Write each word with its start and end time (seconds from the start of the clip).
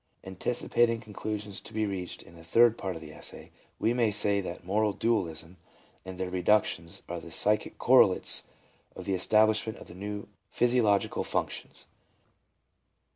Anticipating 0.23 0.99
conclusions 0.99 1.59
to 1.61 1.73
be 1.75 1.85
reached 1.85 2.23
in 2.23 2.35
the 2.35 2.43
third 2.43 2.75
part 2.75 2.95
of 2.95 3.01
the 3.03 3.11
essay, 3.13 3.51
we 3.77 3.93
may 3.93 4.09
say 4.09 4.41
that 4.41 4.63
moral 4.65 4.93
dualisms 4.93 5.57
and 6.05 6.17
their 6.19 6.31
reduc 6.31 6.65
tions 6.65 7.03
are 7.07 7.19
the 7.19 7.29
psychic 7.29 7.77
correlates 7.77 8.47
of 8.95 9.05
the 9.05 9.13
establishment 9.13 9.77
of 9.77 9.95
new 9.95 10.27
physiological 10.49 11.23
functions. 11.23 11.85